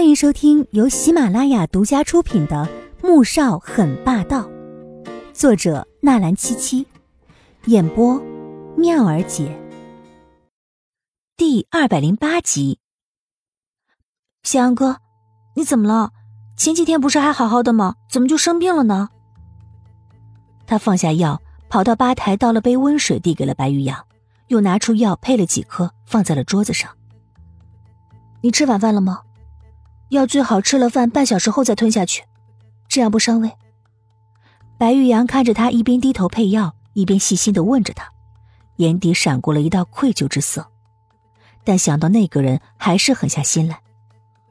[0.00, 2.66] 欢迎收听由喜马拉雅独家出品的
[3.06, 4.48] 《穆少很霸道》，
[5.34, 6.86] 作者纳兰七七，
[7.66, 8.18] 演播
[8.78, 9.54] 妙儿姐。
[11.36, 12.78] 第二百零八集。
[14.42, 14.96] 小杨哥，
[15.54, 16.12] 你怎么了？
[16.56, 17.96] 前几天不是还好好的吗？
[18.08, 19.10] 怎么就生病了呢？
[20.66, 24.06] 他放下药，跑到吧台倒了杯温水，递给了白玉阳，
[24.48, 26.90] 又拿出药配了几颗，放在了桌子上。
[28.40, 29.20] 你吃晚饭了吗？
[30.10, 32.24] 药最好吃了饭半小时后再吞下去，
[32.88, 33.50] 这样不伤胃。
[34.76, 38.08] 白玉阳看着他一边低头配药，一边细心的问着他，
[38.76, 40.66] 眼底闪过了一道愧疚之色，
[41.64, 43.80] 但想到那个人，还是狠下心来。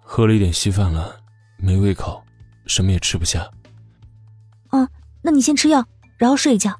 [0.00, 1.20] 喝了一点稀饭了，
[1.58, 2.22] 没胃口，
[2.66, 3.50] 什么也吃不下。
[4.68, 4.88] 啊，
[5.20, 6.78] 那你先吃药，然后睡一觉。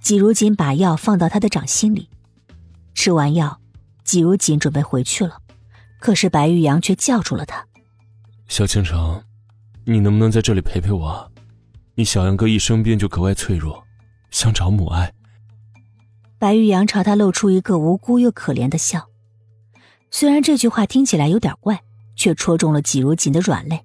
[0.00, 2.10] 季如锦把药放到他的掌心里，
[2.94, 3.60] 吃完药，
[4.02, 5.38] 季如锦准备回去了。
[6.04, 7.66] 可是白玉阳却叫住了他
[8.46, 9.24] ：“小倾城，
[9.86, 11.32] 你能不能在这里陪陪我？
[11.94, 13.82] 你小杨哥一生病就格外脆弱，
[14.30, 15.14] 想找母爱。”
[16.38, 19.08] 白玉阳朝他露出一个无辜又可怜的笑，
[20.10, 21.80] 虽然这句话听起来有点怪，
[22.14, 23.80] 却戳中了季如锦的软肋。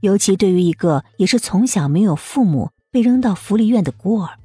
[0.00, 4.38] 尤其对于一个也是从小没有父母被扔到福利院的孤儿，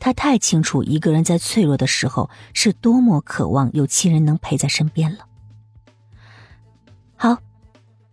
[0.00, 5.28] 他太清楚一个人在脆弱的时候是多么渴望有亲人能陪在身边了。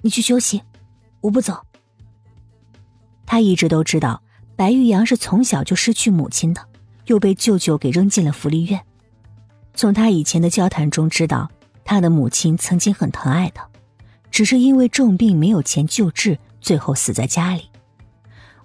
[0.02, 0.62] 你去休息，
[1.22, 1.66] 我不走。
[3.26, 4.24] 他一直都知道
[4.56, 6.66] 白玉阳是从小就失去母亲的，
[7.06, 8.82] 又被舅舅给扔进了福利院。
[9.74, 11.50] 从他以前的交谈中知道，
[11.86, 13.70] 他的母亲曾经很疼爱他，
[14.32, 17.70] 只是因为重病没有钱救治，最后死在家里。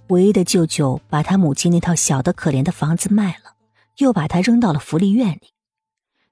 [0.08, 3.54] 唯一的舅舅把他母亲那套小的可怜的房子卖了，
[3.98, 5.52] 又把他扔到了福利院里。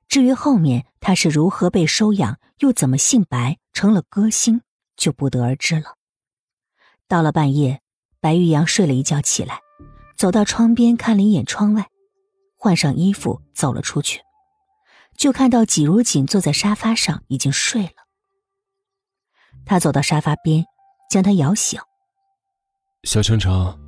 [0.08, 4.60] 至于后面他是如何被收养，又怎么姓白成了歌星，
[4.96, 5.96] 就不得而知了。
[7.08, 7.80] 到了半夜，
[8.20, 9.60] 白玉阳睡了一觉起来，
[10.16, 11.88] 走到窗边看了一眼窗外，
[12.56, 14.22] 换上衣服走了出去，
[15.16, 18.06] 就看到季如锦坐在沙发上已经睡了。
[19.64, 20.64] 他走到沙发边，
[21.10, 21.80] 将他摇醒
[23.04, 23.78] ：“小程程，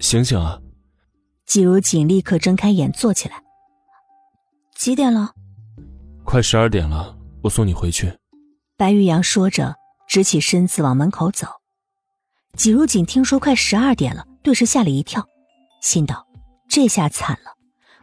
[0.00, 0.60] 醒醒啊！”
[1.46, 3.42] 季如锦立刻睁开眼坐起来
[4.74, 5.32] ：“几点了？”
[6.24, 8.12] 快十二点了，我送你回去。
[8.76, 9.74] 白玉阳说着，
[10.08, 11.46] 直起身子往门口走。
[12.56, 15.26] 季如锦听说快十二点了，顿时吓了一跳，
[15.80, 16.26] 心道：
[16.68, 17.52] 这下惨了，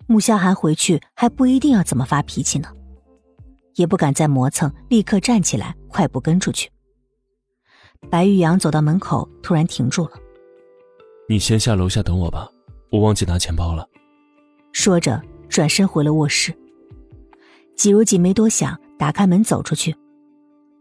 [0.08, 2.70] 穆萧寒回去还不一定要怎么发脾气呢。
[3.76, 6.70] 也不敢再磨蹭，立刻站起来，快步跟出去。
[8.10, 10.12] 白玉阳走到门口，突然停住了。
[11.30, 12.50] 你先下楼下等我吧，
[12.92, 13.88] 我忘记拿钱包了。
[14.74, 16.54] 说着，转身回了卧室。
[17.76, 19.96] 季如锦没多想，打开门走出去。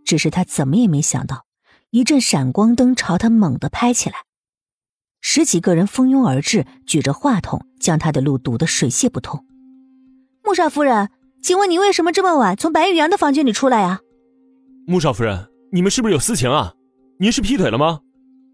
[0.09, 1.45] 只是他怎么也没想到，
[1.91, 4.17] 一阵闪光灯朝他猛地拍起来，
[5.21, 9.45] 十几个人蜂拥而至，举着话筒将他的路堵得水泄不通。
[10.43, 11.11] 穆少夫人，
[11.43, 14.01] 请问你为什么这么晚从白玉阳的房间里出来呀？
[14.87, 16.73] 穆少夫人，你们是不是有私情啊？
[17.21, 18.01] 您是劈腿了吗？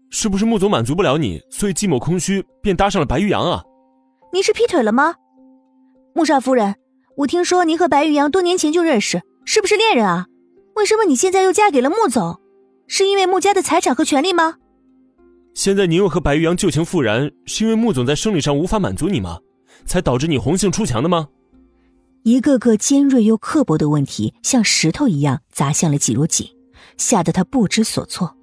[0.09, 3.63] 是不是穆总满足不了你，所以寂寞空虚，便搭上了白玉阳啊？
[4.33, 5.15] 您是劈腿了吗？
[6.13, 6.75] 穆少夫人。
[7.15, 10.25] 我听说您和白玉阳多年前就认识，是不是恋人啊？
[10.75, 12.39] 为什么你现在又嫁给了穆总？
[12.87, 14.55] 是因为穆家的财产和权利吗？
[15.53, 19.39] 现在你又和白玉阳旧情复燃，是因为穆总在生理上无法满足你吗？
[19.85, 21.29] 才导致你红杏出墙的吗？
[22.23, 26.47] 一个个尖锐又刻薄的问题，像石头一样砸向了季如锦，
[26.97, 28.35] 吓得他不知所措。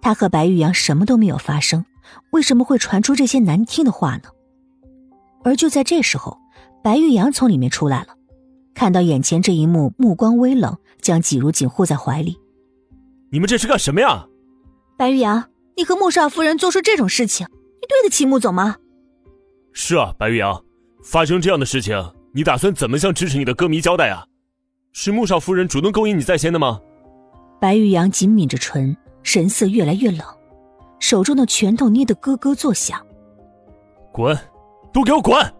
[0.00, 1.84] 他和白玉阳什么都没有发生，
[2.30, 4.30] 为什么会传出这些难听的话呢？
[5.44, 6.38] 而就在这时候。
[6.82, 8.15] 白玉阳从里面出来了，
[8.76, 12.38] 看到眼前这一幕，目光微冷，将季如锦护在怀里。
[13.32, 14.26] 你们这是干什么呀？
[14.98, 15.48] 白玉阳，
[15.78, 18.76] 你和穆少夫人做出这种事情，你对得起穆总吗？
[19.72, 20.62] 是啊，白玉阳，
[21.02, 24.26] 发生这样的事情，你打算怎么向支持你的歌迷交代啊？
[24.92, 26.78] 是穆少夫人主动勾引你在先的吗？
[27.58, 30.20] 白玉阳紧抿着唇，神色越来越冷，
[30.98, 33.00] 手中的拳头捏得咯咯作响。
[34.12, 34.38] 滚，
[34.92, 35.54] 都给我滚！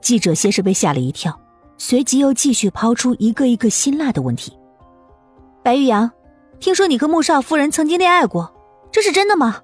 [0.00, 1.36] 记者先是被吓了一跳，
[1.78, 4.52] 随即又继续抛出一个一个辛辣的问题。
[5.62, 6.10] 白玉阳，
[6.60, 8.54] 听说你和穆少夫人曾经恋爱过，
[8.92, 9.62] 这是真的吗？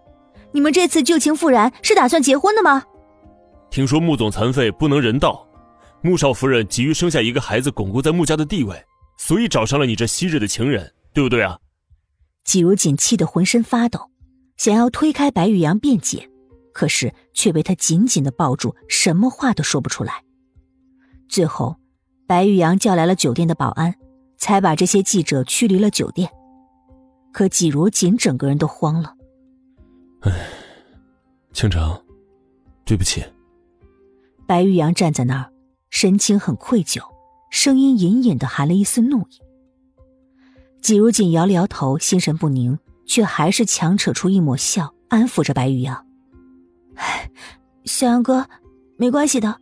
[0.52, 2.84] 你们这次旧情复燃是打算结婚的吗？
[3.68, 5.46] 听说穆总残废不能人道，
[6.00, 8.80] 穆少夫人急于生下一个孩子巩固在穆家的地位，
[9.18, 11.58] 所以找上了你这昔日的情人，对不对啊？
[12.44, 14.10] 季如锦气得浑身发抖，
[14.56, 16.30] 想要推开白玉阳辩解。
[16.72, 20.24] 可是却被他紧紧的抱住，什么话都说不出来。
[21.28, 21.76] 最后，
[22.26, 23.94] 白玉阳叫来了酒店的保安，
[24.38, 26.30] 才把这些记者驱离了酒店。
[27.32, 29.14] 可季如锦整个人都慌了。
[30.20, 30.32] 唉，
[31.52, 32.00] 倾城，
[32.84, 33.24] 对不起。
[34.46, 35.52] 白玉阳站在那儿，
[35.90, 37.00] 神情很愧疚，
[37.50, 39.42] 声音隐隐的含了一丝怒意。
[40.80, 46.06] 季如锦摇了摇头，心神不宁，却还是强扯出一抹笑，安抚着白玉阳
[47.84, 48.46] ：“小杨哥，
[48.96, 49.58] 没关系的，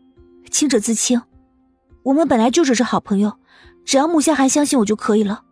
[0.50, 1.23] 清者自清。
[2.04, 3.38] 我们本来就只是好朋友，
[3.84, 5.44] 只要穆夏寒相信我就可以了。”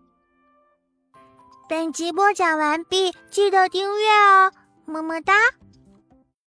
[1.68, 4.52] 本集播讲完毕，记得订阅哦，
[4.86, 5.34] 么么哒。